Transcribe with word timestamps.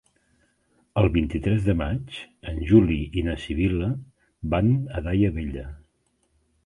El 1.01 1.09
vint-i-tres 1.17 1.59
de 1.67 1.75
maig 1.81 2.17
en 2.53 2.57
Juli 2.71 2.97
i 3.21 3.25
na 3.29 3.35
Sibil·la 3.45 3.91
van 4.55 4.73
a 5.01 5.05
Daia 5.11 5.31
Vella. 5.37 5.67